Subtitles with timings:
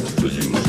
[0.00, 0.67] 外国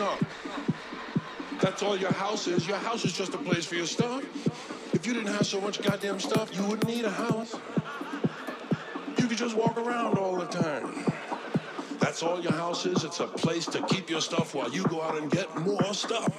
[0.00, 1.60] stuff.
[1.60, 2.66] That's all your house is.
[2.66, 4.24] Your house is just a place for your stuff.
[4.94, 7.54] If you didn't have so much goddamn stuff, you wouldn't need a house.
[9.18, 11.04] You could just walk around all the time.
[11.98, 13.04] That's all your house is.
[13.04, 16.32] It's a place to keep your stuff while you go out and get more stuff.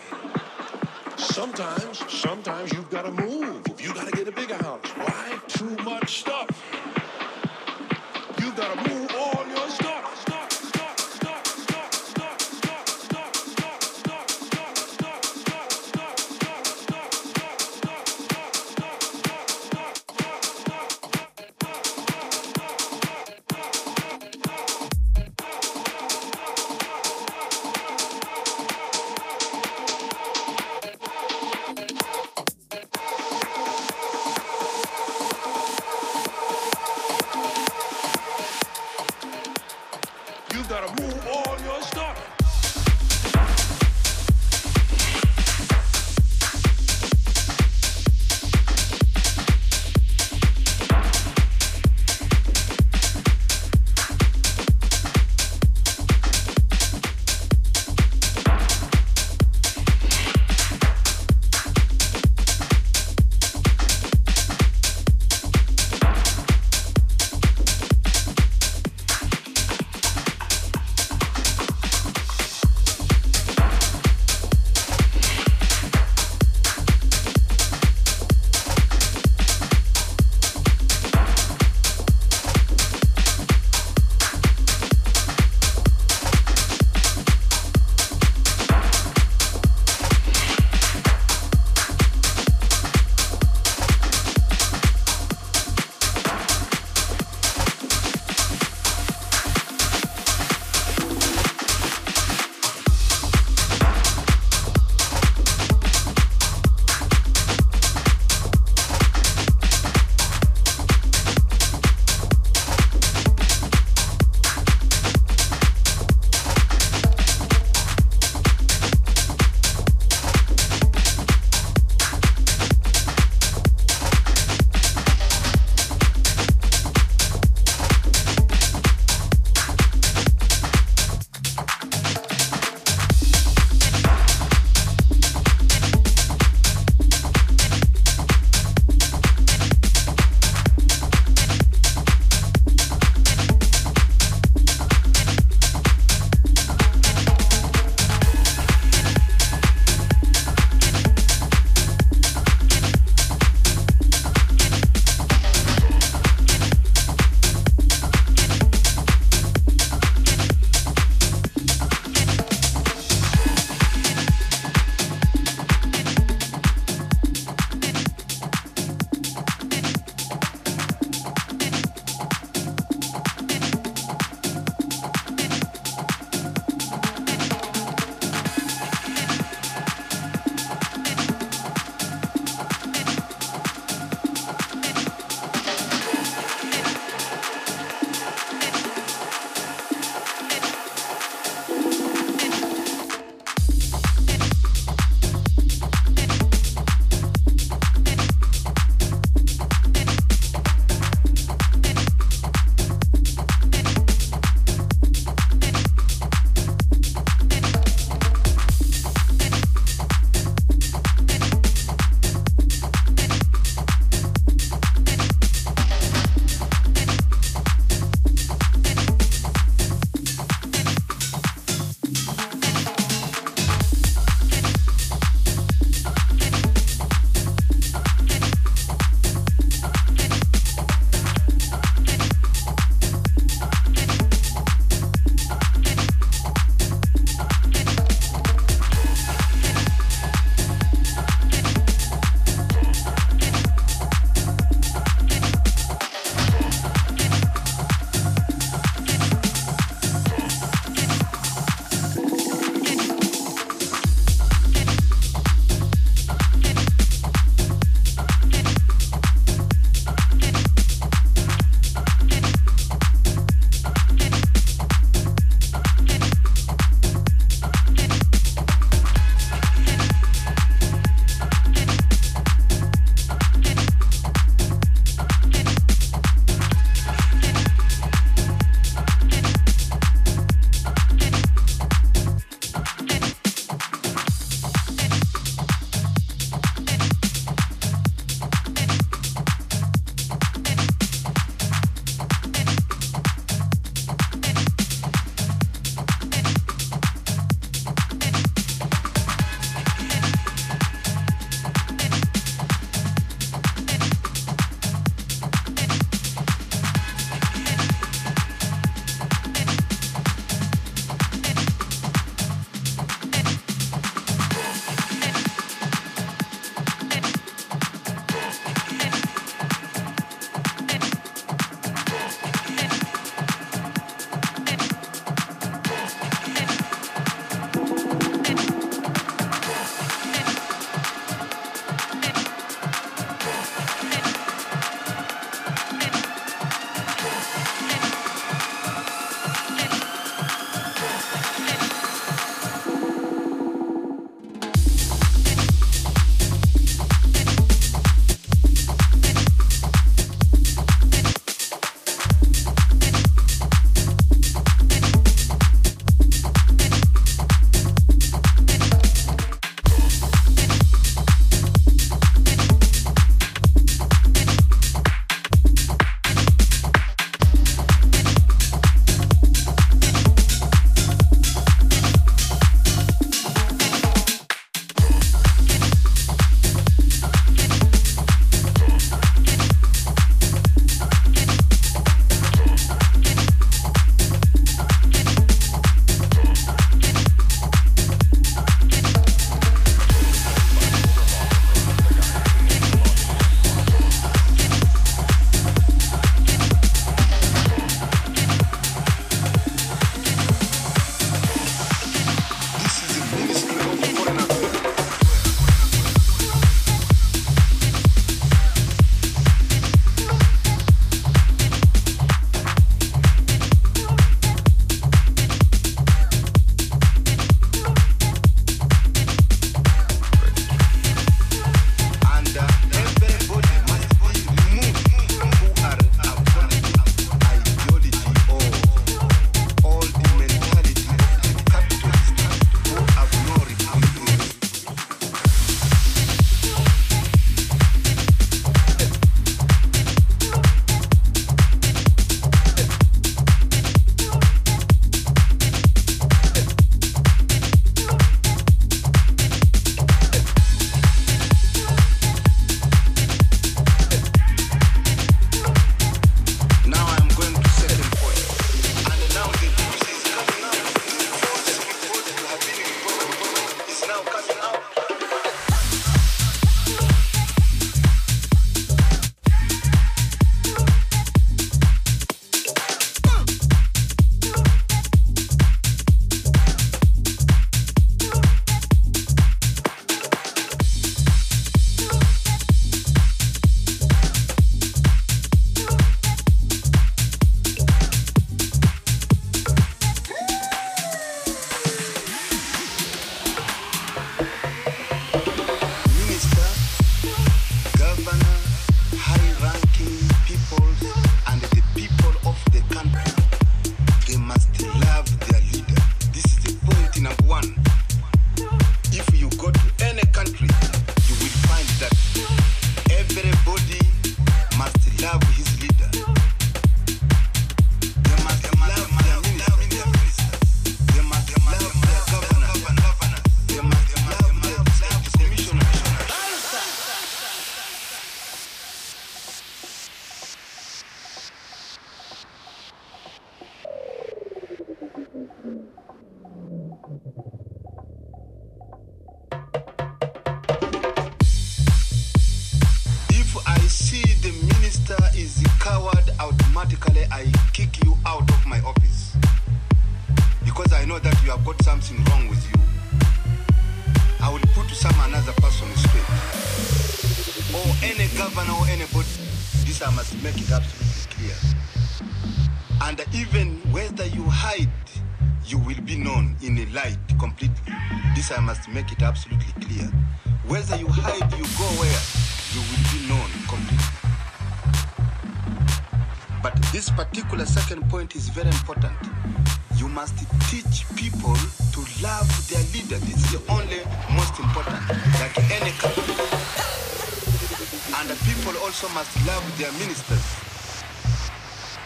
[589.61, 590.45] love their ministers.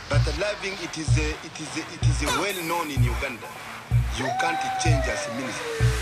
[0.10, 3.48] But loving it is a, it is a, it is a well known in Uganda.
[4.18, 5.95] You can't change as a minister.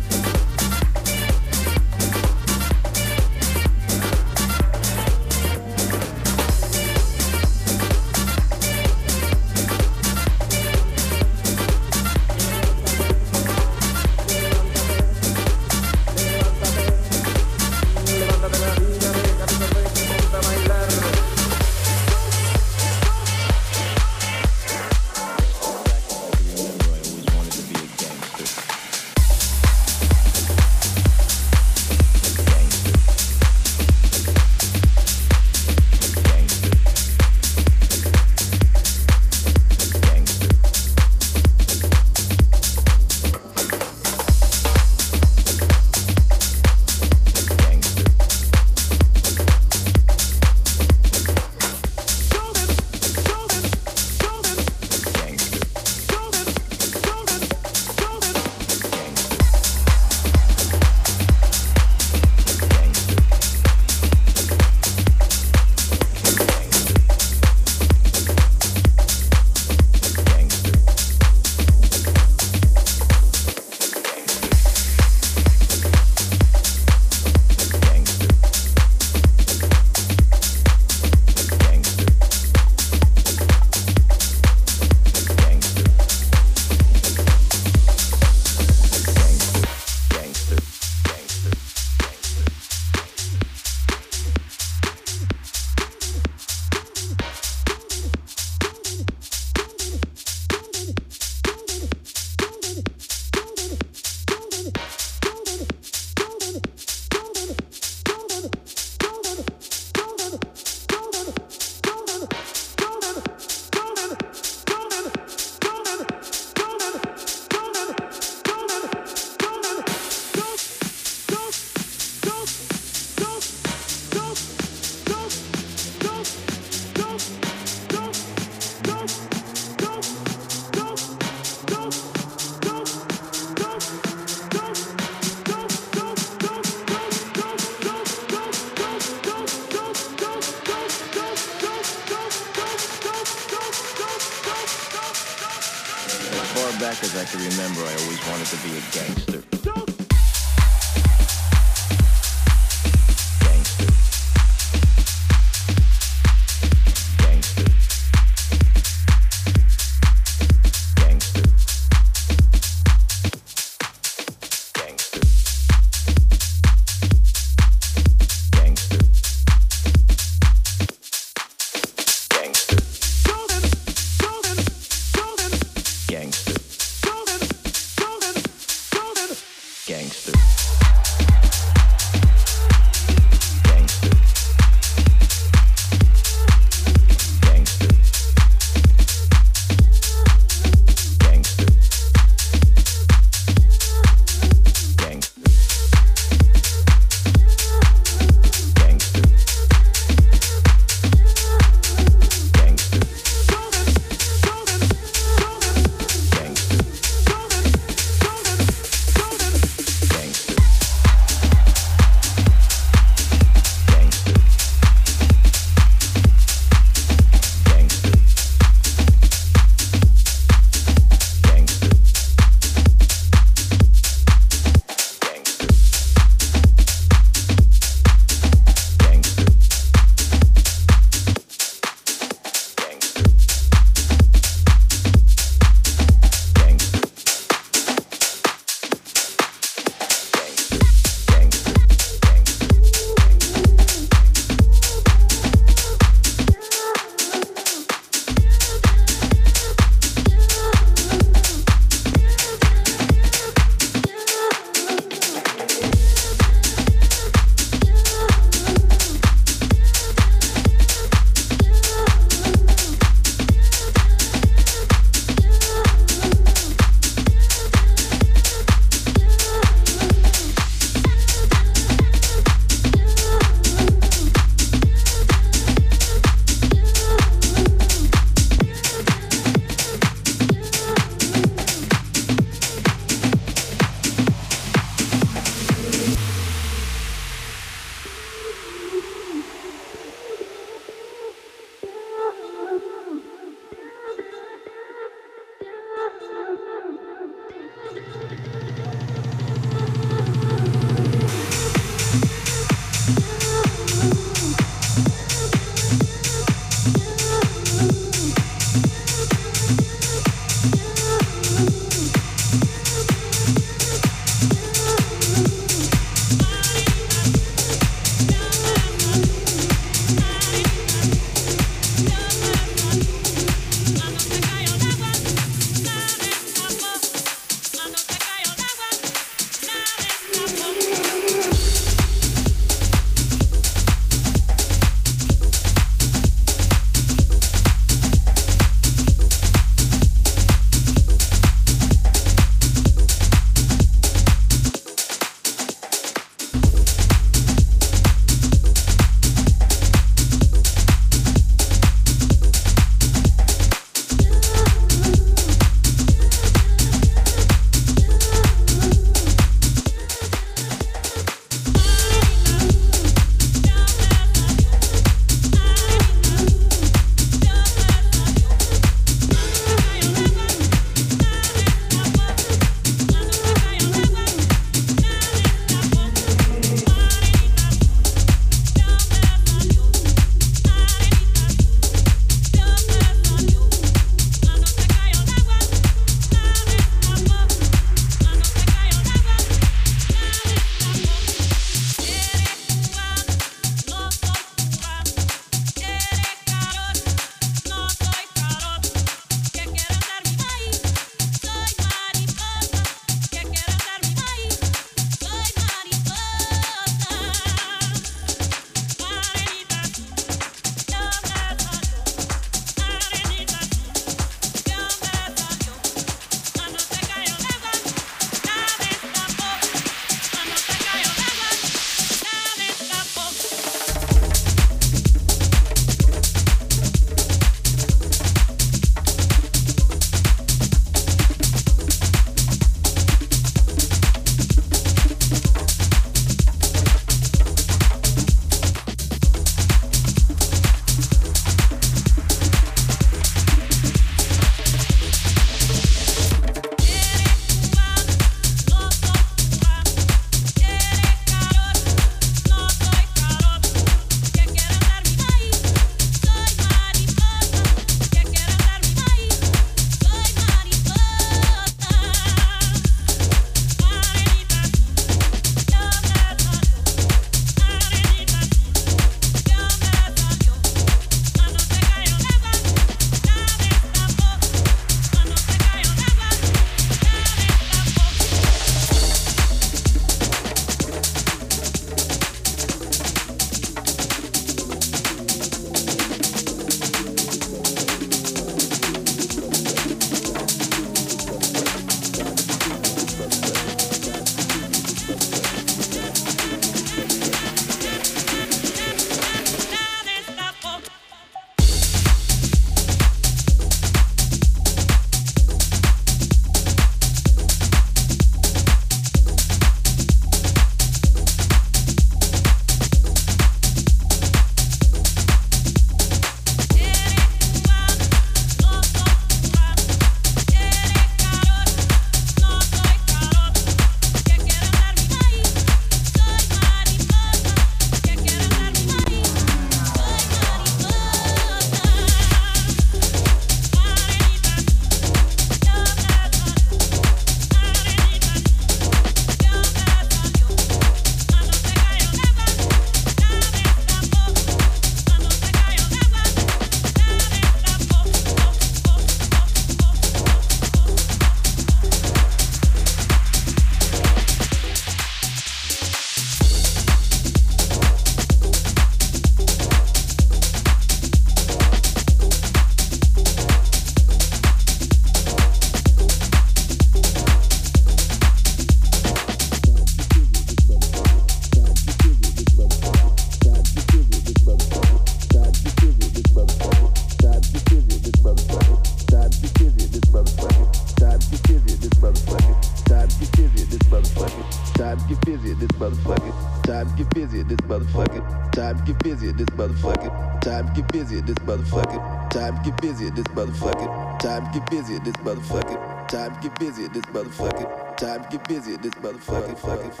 [598.47, 600.00] busy at this motherfucking fucking.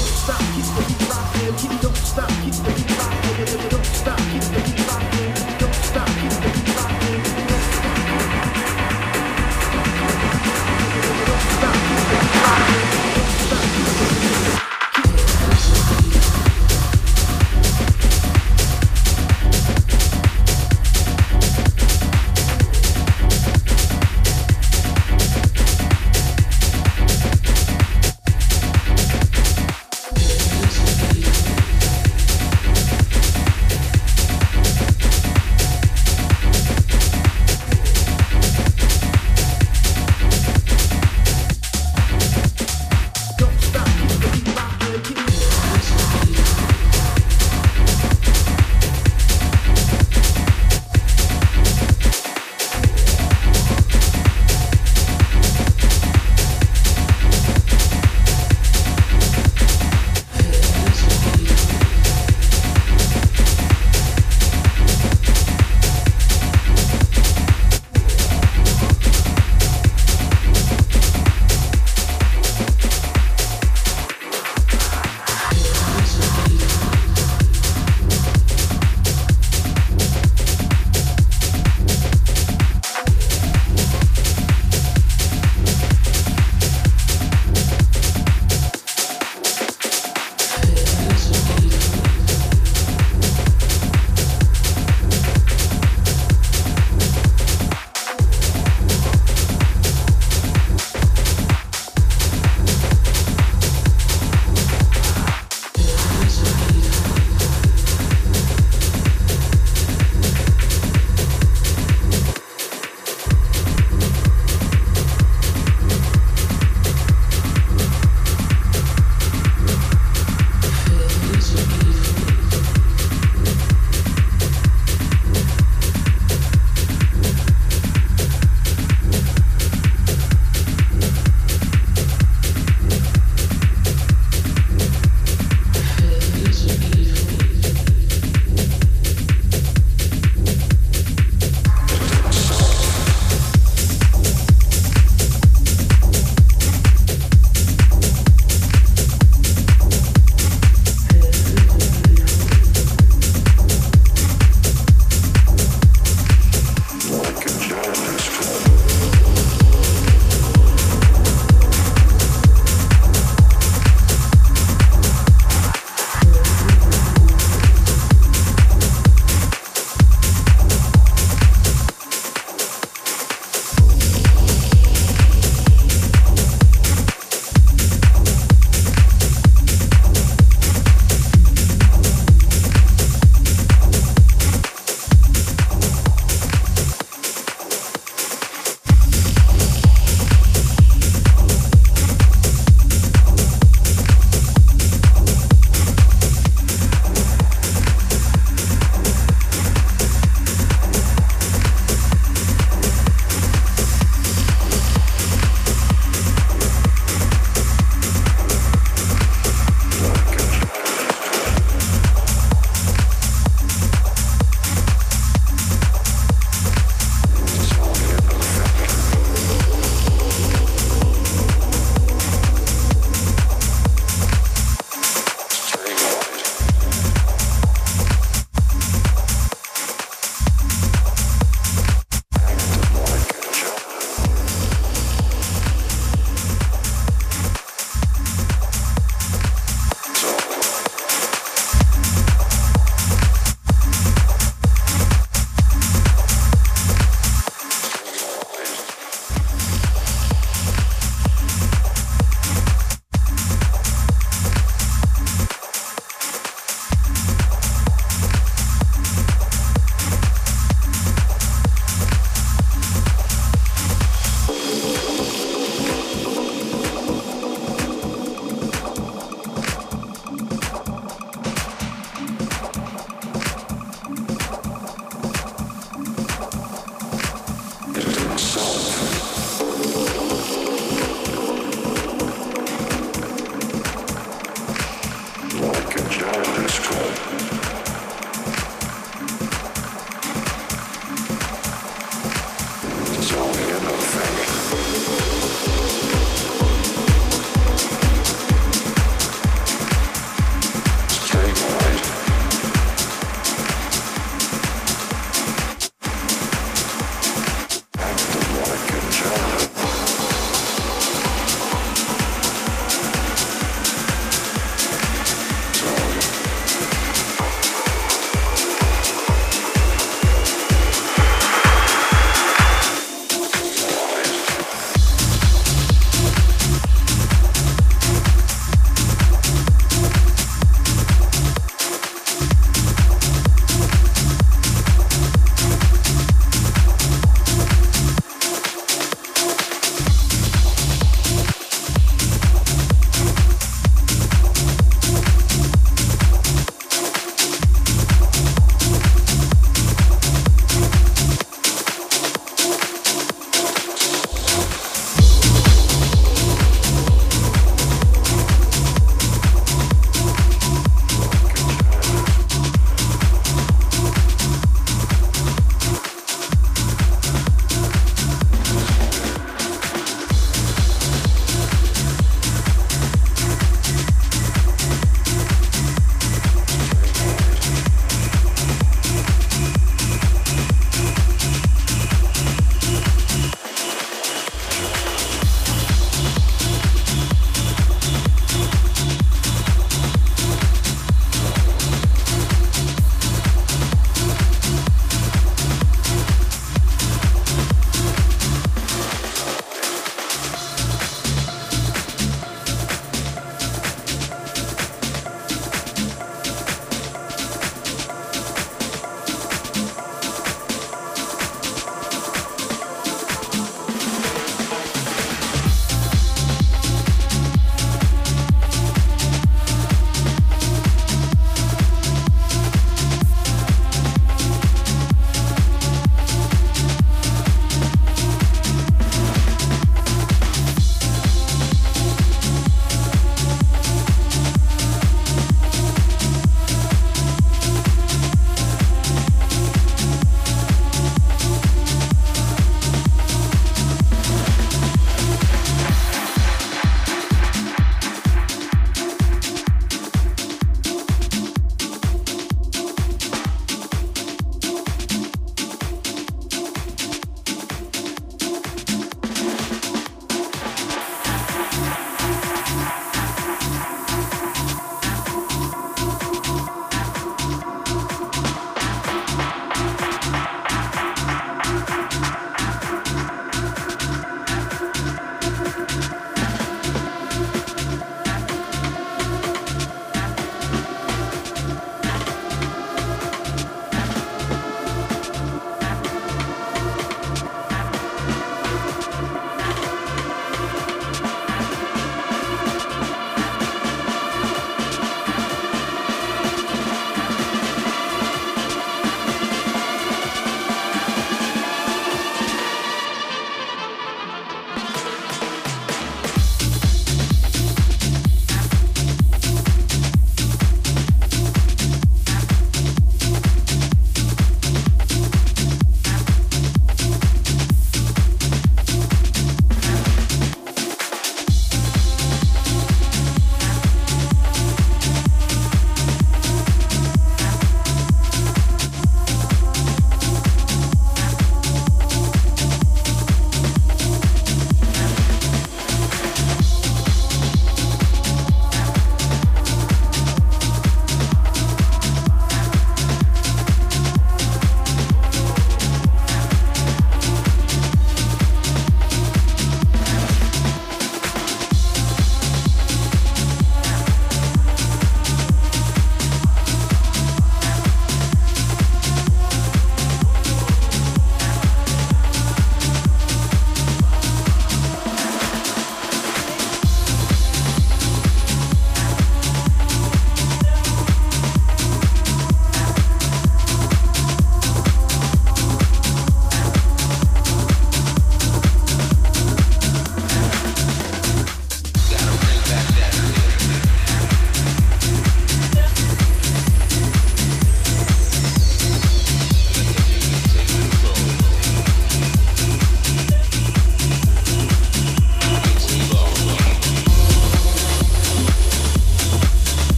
[0.00, 1.76] don't stop, keep the beat rocking.
[1.76, 2.79] it, don't stop, keep the